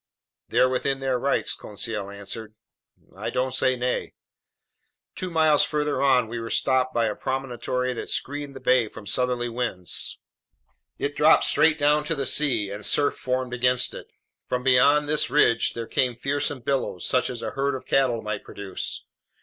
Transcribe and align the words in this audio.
"They're 0.49 0.67
within 0.67 0.99
their 0.99 1.19
rights," 1.19 1.53
Conseil 1.53 2.09
answered. 2.09 2.55
"I 3.15 3.29
don't 3.29 3.53
say 3.53 3.75
nay." 3.75 4.15
Two 5.13 5.29
miles 5.29 5.63
farther 5.63 6.01
on, 6.01 6.27
we 6.27 6.39
were 6.39 6.49
stopped 6.49 6.91
by 6.91 7.05
a 7.05 7.13
promontory 7.13 7.93
that 7.93 8.09
screened 8.09 8.55
the 8.55 8.59
bay 8.59 8.87
from 8.87 9.05
southerly 9.05 9.47
winds. 9.47 10.17
It 10.97 11.15
dropped 11.15 11.43
straight 11.43 11.77
down 11.77 12.03
to 12.05 12.15
the 12.15 12.25
sea, 12.25 12.71
and 12.71 12.83
surf 12.83 13.13
foamed 13.13 13.53
against 13.53 13.93
it. 13.93 14.07
From 14.49 14.63
beyond 14.63 15.07
this 15.07 15.29
ridge 15.29 15.75
there 15.75 15.85
came 15.85 16.15
fearsome 16.15 16.61
bellows, 16.61 17.05
such 17.05 17.29
as 17.29 17.43
a 17.43 17.51
herd 17.51 17.75
of 17.75 17.85
cattle 17.85 18.23
might 18.23 18.43
produce. 18.43 19.05